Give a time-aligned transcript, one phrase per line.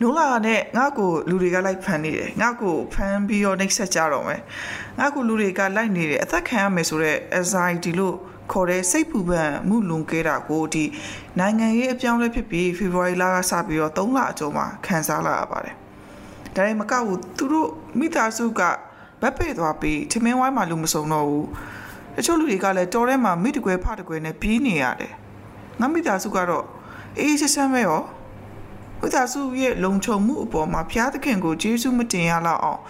[0.00, 4.40] နိုးလာနဲ့ငါ့ကိုလူတွေကလိုက်ဖမ်းနေတယ်ငါ့ကိုဖမ်းပြီးတော့နှိပ်စက်ကြတော့မယ်
[4.98, 8.14] ငါ့ကိုလူတွေကလိုက်နေတယ်အသက်ခံရမယ်ဆိုတော့ anxiety လို့
[8.52, 10.84] ခေါ်တဲ့စိတ်ပူပန်မှုလွန်ကဲတာကိုဒီ
[11.38, 15.74] နိုင်ငံရေးအပြောင်းလဲဖြစ်ပြီး February လကစပြီးတော့3လအကျော်မှာခံစားလာရပါတယ်
[16.54, 18.62] ဒါပေမဲ့မကဘူးသူတို့မိသားစုက
[19.22, 21.46] ဗတ်ပေသွားပြီးထမင်းဝိုင်းမှာလူမစုံတော့ဘူး
[22.16, 25.12] တချို့လူတွေကလည်းတော်ထဲမှာမိတကွယ်ဖတကွယ်နဲ့ပြေးနေရတယ်
[25.80, 26.64] ငါမိသားစုကတော့
[27.18, 28.02] အေးချမ်းချမ်းပဲရော
[29.00, 32.80] မိသားစုရဲ့လုံခြုံမှုအပေါ်မှာဘုရားသခင်ကိုကျေးဇူးမတင်ရလောက်အောင်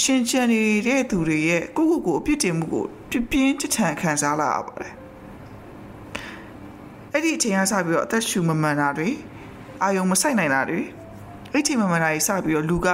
[0.00, 4.94] ရှင်ချန်နေတဲ့သူတွေရဲ့ကိုယ့်ကိုယ်ကိုအပြစ်တင်မှုကိုပြပြင်းထန်ခံစားလာရပါတယ်
[7.12, 9.08] အဲ့ဒီအချိန်ကစပြီးတော့အသက်ရှူမမှန်တာတွေ
[9.82, 10.80] အာယုံမဆိုင်နိုင်တာတွေ
[11.52, 12.88] အဲ့ဒီအချိန်မမှန်တာကြီးစပြီးတော့လူက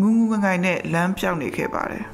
[0.00, 2.04] ငူးငူးငငိုင်နဲ့လမ်းပြောင်းနေခဲ့ပါတယ်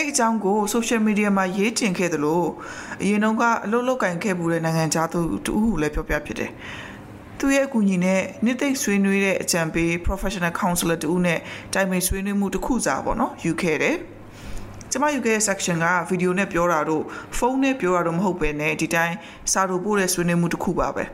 [0.00, 2.42] အဲ့အကြောင်းကို social media မှာရေးတင်ခဲ့သလို
[3.02, 6.50] အရင်တုန်းကအလုပ်လုပ်ကင်ခဲ့မှုတဲ့နိုင်ငံသားသူတူဟုလည်းပြောပြဖြစ်တယ်။
[7.38, 11.38] သူရဲ့အကူအညီနဲ့နှစ်သိမ့်ဆွေးနွေးတဲ့အကြံပေး professional counselor တူနဲ့
[11.74, 13.96] တိုင်ပင်ဆွေးနွေးမှုတစ်ခုစာပေါ့နော်ယူခဲ့တယ်။
[14.90, 17.02] ကျွန်မယူခဲ့တဲ့ section ကဗီဒီယိုနဲ့ပြောတာတို့
[17.36, 19.16] ဖုန်းနဲ့ပြောတာတို့မဟုတ်ပဲねဒီတိုင်း
[19.52, 21.04] စာတို့ပို့တဲ့ဆွေးနွေးမှုတစ်ခုပါပဲ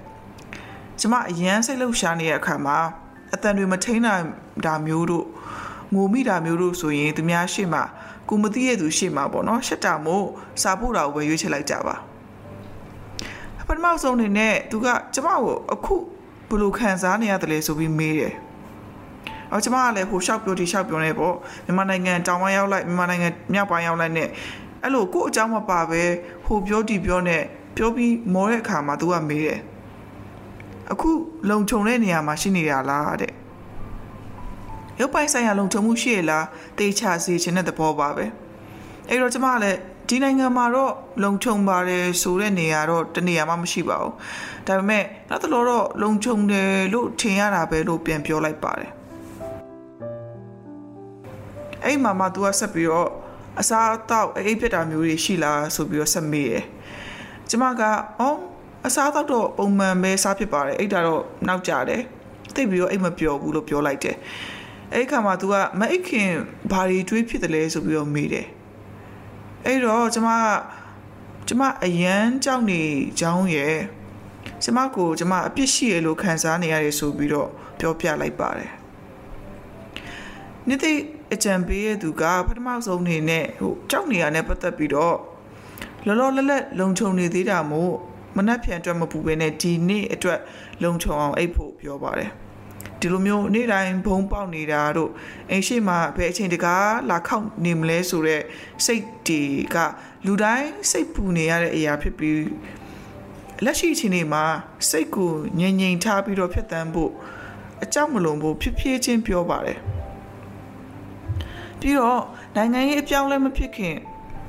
[1.00, 2.78] ။ကျွန်မအရန်စိတ်လှုပ်ရှားနေတဲ့အခါမှာ
[3.34, 4.14] အတန်တွေမထိန်တာ
[4.64, 5.26] ဒါမျိုးတို့
[5.96, 7.82] ငိုမိတာမျိုးတို့ဆိုရင်သူများရှေ့မှာ
[8.28, 10.26] ကိုမသိရသူရှေ့မှာပေါ့နော်ရှက်တာမို့
[10.62, 11.96] စာဖို့တာကိုပဲရွေးချယ်လိုက်ကြပါ
[13.68, 15.94] ပထမဆုံးအနေနဲ့သူကကျမကိုအခု
[16.48, 18.34] ဘယ်လိုခံစားနေရတယ်လဲဆိုပြီးမေးတယ်
[19.52, 24.28] အော်ကျမကလည်းဟိုရှောက်ပြောဒီရှောက်ပြောနေပေါ့မြန်မာနိုင်ငံတောင်ပိုင်းရောက်လိုက်မြန်မာနိုင်ငံမြောက်ပိုင်းရောက်လိုက်နဲ့
[24.82, 26.02] အဲ့လိုကို့အကြောင်းမပါပဲ
[26.44, 27.42] ဟိုပြောဒီပြောနဲ့
[27.76, 29.60] ပြောပြီးမောတဲ့အခါမှာသူကမေးတယ်
[30.92, 31.10] အခု
[31.50, 33.32] လုံခြုံတဲ့နေရာမှာရှိနေရလားတဲ့
[35.00, 36.46] ရုပ်ပိုင်းဆိုင်ရာလုံခြုံမှုရှိရလား
[36.78, 38.24] တေချာစီခြင်းတဲ့သဘောပါပဲ
[39.08, 44.12] အဲ့တော့ကျမကလည်းဒီနိုင်ငံမှာတော့လုံခြုံပါတယ်ဆိုတဲ့နေရာတော့တနေရာမှမရှိပါဘူး
[44.66, 48.90] ဒါပေမဲ့နောက်တစ်လောတော့လုံခြုံတယ်လို့ထင်ရတာပဲလို့ပြန်ပြောလိုက်ပါတယ်
[51.84, 53.10] အဲ့မှာမှ तू ကဆက်ပြီးတော့
[53.60, 56.64] အစားအသောက်အိပ်ဖြစ်တာမျိုးတွေရှိလားဆိုပြီးတော့ဆက်မေးတယ်
[57.50, 57.82] ကျမက
[58.20, 58.38] အော်
[58.86, 62.02] အစားအသောက်တော့ပုံမှန်ပဲစားဖြစ်ပါတယ်အိတ်တာတော့နောက်ကြတယ်
[62.54, 64.16] သိပြီးတော့အိတ်မပျော်ဘူးလို့ပြောလိုက်တယ်
[64.94, 66.30] အဲ့ခါမှာ तू ကမအိတ်ခင်
[66.72, 68.46] ဘာတွေတွေးဖြစ်တယ်လဲဆိုပြီးတော့မေးတယ်
[69.64, 70.40] အဲ့တော့ကျမက
[71.48, 72.82] ကျမအရန်ကြောက်နေ
[73.20, 73.76] ကြောင်းရယ်
[74.64, 77.48] ကျမကိုကျမအပြစ်ရှိရလို့ခံစားနေရတယ်ဆိုပြီးတော့
[77.78, 78.72] ပြောပြလိုက်ပါတယ်
[80.68, 80.92] နေ့သိ
[81.34, 85.16] အကြံပေးရသူကပထမဆုံးအနေနဲ့ဟိုကြောက်နေရတဲ့ပတ်သက်ပြီးတော့
[86.06, 87.94] လောလောလတ်လတ်လုံခြုံနေသေးတာမို့
[88.36, 90.40] မနှက်ဖြန်အတွက်မပူပဲနဲ့ဒီနေ့အတွက်
[90.82, 92.30] လုံခြုံအောင်အိပ်ဖို့ပြောပါတယ်
[93.06, 95.10] ဒီလိုမျိုးနေ့တိုင်းဘုံပေါက်နေတာတို့
[95.50, 98.44] အိမ်ရှိမှာဘယ်အချိန်တကားလာခောက်နေမလဲဆိုတော့
[98.84, 99.42] စိတ်တွေ
[99.74, 99.76] က
[100.26, 102.42] လူတိုင်းစိတ်ပူနေရတဲ့အရာဖြစ်ပြီး
[103.64, 104.44] လက်ရှိအချိန်တွေမှာ
[104.90, 107.12] စိတ်ကိုငြိမ်ငြိမ်ထားပြီးတော့ဖြစ်တမ်းဖို့
[107.82, 109.78] အကြောက်မလုံးဖို့ဖြစ်ဖြစ်ချင်းပြောပါတယ်
[111.80, 112.22] ပြီးတော့
[112.56, 113.96] နိုင်ငံရေးအပြောင်းလဲမဖြစ်ခင်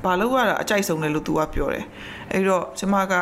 [0.03, 1.85] ဘာလို့ရတာအကြိုက်ဆုံးလဲလို့သူကပြောတယ်
[2.31, 3.13] အဲ့တော့ကျမက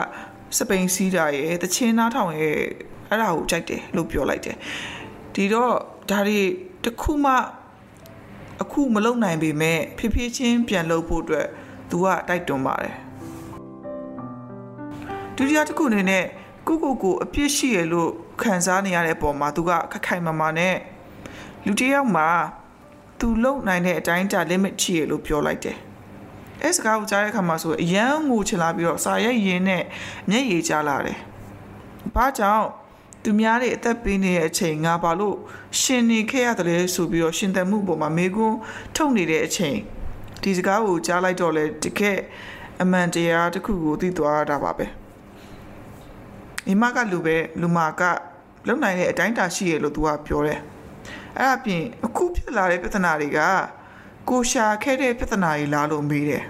[0.57, 2.57] စပိန်စီးတာရဲ့တချင်းနားထောင်ရဲ့
[3.09, 4.57] အဲ့ဒါကိုကြိုက်တယ်လို့ပြောလိုက်တယ်
[5.35, 5.73] ဒီတော့
[6.09, 6.41] ဒါတွေ
[6.83, 7.33] တခုမှ
[8.61, 11.47] အခုမလုံနိုင်ပေမဲ့ဖြည်းဖြည်းချင်းပြန်လုပ်ဖို့အတွက်
[11.89, 12.95] သူကတိုက်တွန်းပါတယ်
[15.35, 16.23] ဒုတိယတစ်ခုအနေနဲ့
[16.67, 18.09] ကိုကိုကိုအပြစ်ရှိရလို့
[18.41, 20.75] ခံစားနေရတဲ့အပေါ်မှာသူကခက်ခိုင်မာမာနဲ့
[21.65, 22.29] လူတစ်ယောက်မှာ
[23.19, 25.77] သူလုံနိုင်တဲ့အတိုင်းတာ limit ရှိရလို့ပြောလိုက်တယ်
[26.63, 29.83] အဲစကားကိုကြားတဲ့အခါမှာဆိုအရန်ငိုချလာပြီးတော့စာရိုက်ရင်းနဲ့
[30.29, 31.17] မျက်ရည်ကျလာတယ်။
[32.15, 32.67] ဘာကြောင့်
[33.25, 35.37] သူများတွေအသက်ပေးနေတဲ့အချိန်ငါဘာလို့
[35.81, 38.57] ရှင်နေခဲ့ရတယ်လဲဆိုပြီးတော့ရှင်သက်မှုပေါ်မှာမေကွန်း
[38.95, 39.77] ထုတ်နေတဲ့အချိန်
[40.43, 42.19] ဒီစကားကိုကြားလိုက်တော့လေတကယ်
[42.81, 44.85] အမှန်တရားတစ်ခုကိုသိသွားတာပါပဲ။
[46.65, 48.01] မိမကလူပဲလူမက
[48.67, 50.59] လုံနိုင်တဲ့အတိုင်းတာရှိရလို့သူကပြောတယ်။
[51.37, 53.39] အဲ့အပြင်အခုဖြစ်လာတဲ့ပြဿနာတွေက
[54.29, 56.43] ကိုရှာခဲ့တဲ့ပြဿနာတွေလားလို့မေးတယ်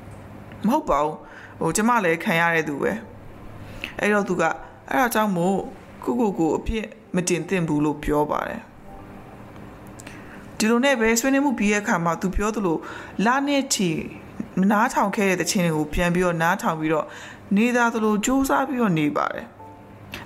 [0.66, 1.14] ။မဟုတ်ပါဘူး။
[1.60, 2.92] ဟိုကျမလည်းခံရတဲ့သူပဲ။
[4.00, 4.42] အဲ့တော့သူက
[4.90, 5.58] အဲ့ဒါကြောင့်မို့
[6.06, 6.86] ကိုကိုကိုအပြစ်
[7.16, 8.60] မတင်သင့်ဘူးလို့ပြောပါတယ်
[10.58, 12.76] ဒီလိုနဲ့ပဲဆွေးနွေးမှုပြီးရဲ့အခါမှာသူပြောသလို
[13.24, 13.90] လာနဲ့ချီ
[14.70, 17.06] နားထောင်ခဲ့တဲ့တခြင်းတွေကိုပြန်ပြီးတော့နားထောင်ပြီးတော့
[17.56, 19.46] နေသားသလိုစူးစမ်းပြီးတော့နေပါတယ်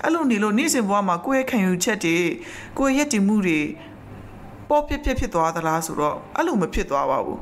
[0.03, 2.17] အဲ့လိုနေလို့နေ့စဉ်ဘဝမှာကိုယ့်ရဲ့ခံယူချက်တွေ
[2.79, 3.61] ကိုယ့်ရဲ့ရည်တည်မှုတွေ
[4.69, 7.41] ပေါ်ပြစ်ပြစ်ဖြစ်သွားသလားဆိုတော့အဲ့လိုမဖြစ်သွားပါဘူး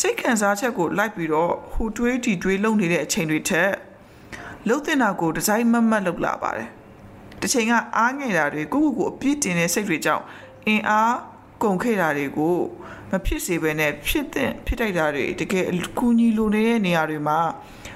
[0.00, 3.70] စိတ်ခံစားချက်ကိုလိုက်ပြီးတော့ဟိုတွေးတီတွေးလုံနေတဲ့အချိန်တွေထက်
[4.68, 6.68] လှုပ်တင်တာကိုဒီဇိုင်းမတ်မတ်လုပ်လာပါတယ်
[7.42, 10.24] တစ်ချိန်ကအားငယ်တာတွေကိုကိုကိုအပြစ်တင်တဲ့စိတ်တွေကြောင့်
[10.66, 11.16] အင်အား
[11.62, 12.56] ကုန်ခဲ့တာတွေကို
[13.10, 17.38] မဖြစ်စေဘဲနဲ့ဖြစ်တဲ့ဖြစ်တိုက်တာတွေတကယ်အကူညီလိုနေတဲ့နေရာတွေမှာ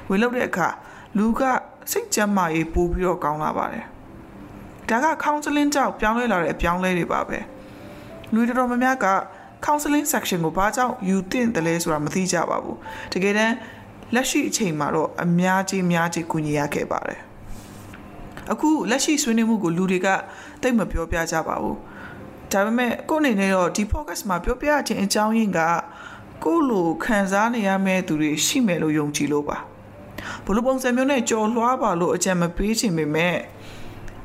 [0.09, 0.69] ဝင်လောက်တဲ့အခါ
[1.17, 1.43] လူက
[1.91, 3.85] စိတ်ကြမ်းမာရေးပိုးပြီးတော့ကောင်းလာပါတယ်
[4.89, 7.39] ဒါက counseling ကြောင့်ပြောင်းလဲလာတဲ့အပြောင်းလဲတွေပါပဲ
[8.33, 9.09] လူတော်တော်များများက
[9.67, 12.79] counseling section ကိုဘာကြောင့်ယူသင့်တယ်လဲဆိုတာမသိကြပါဘူး
[13.13, 13.55] တကယ်တမ်း
[14.15, 17.21] လက်ရှိအချိန်မှာတော့အများကြီးအများကြီးကူညီရခဲ့ပါတယ်
[18.53, 20.09] အခုလက်ရှိဆွေးနွေးမှုကိုလူတွေက
[20.63, 21.77] တိတ်မပြောပြကြပါဘူး
[22.53, 25.61] ဒါပေမဲ့ကိုယ့်အနေနဲ့တော့ဒီ podcast မှာပြောပြခြင်းအကြောင်းရင်းက
[26.45, 29.59] ကိုယ့်လိုခံစားနေရမယ့်သူတွေရှိမယ်လို့ယုံကြည်လို့ပါ
[30.45, 33.37] ဘလို့ပုံစံမျိုးနဲ့ကြော်လွှားပါလို့အကြံမပေးချင်ပေမဲ့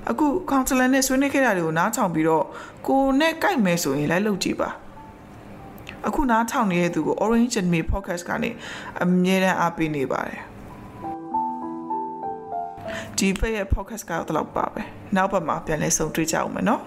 [0.10, 2.46] အခု counselor နဲ့ဆွေးနွေးခဲ့တာတွေကိုနားထောင်ပြီးတော့
[2.88, 4.70] ကိုယ်နဲ့ကြိုက်မယ်ဆိုရင်လိုက်လုပ်ကြည့်ပါ
[6.08, 8.50] အခုနားထောင်နေတဲ့သူကို Orange Enemy Podcast ကနေ
[9.04, 10.42] အမြဲတမ်းအားပေးနေပါတယ်
[13.18, 14.82] ဒီဖက်ရဲ့ podcast ကတော့တော့ပါပဲ
[15.16, 16.82] နောက်ပတ်မှာပြန်လဲဆုံတွေ့ကြအောင်မယ်နော်